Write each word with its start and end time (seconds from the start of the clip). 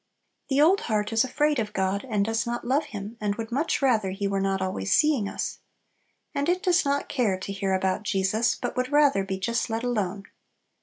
The 0.49 0.59
old 0.59 0.81
heart 0.89 1.13
is 1.13 1.23
afraid 1.23 1.59
of 1.59 1.73
God, 1.73 2.07
and 2.09 2.25
does 2.25 2.47
not 2.47 2.65
love 2.65 2.85
Him, 2.85 3.17
and 3.21 3.35
would 3.35 3.51
much 3.51 3.83
rather 3.83 4.09
He 4.09 4.27
were 4.27 4.39
not 4.41 4.59
always 4.59 4.91
seeing 4.91 5.29
us. 5.29 5.59
And 6.33 6.49
it 6.49 6.63
does 6.63 6.83
not 6.83 7.07
care 7.07 7.37
to 7.37 7.53
hear 7.53 7.75
about 7.75 8.01
Jesus, 8.01 8.55
but 8.55 8.75
would 8.75 8.91
rather 8.91 9.23
be 9.23 9.37
just 9.37 9.69
let 9.69 9.83
alone. 9.83 10.23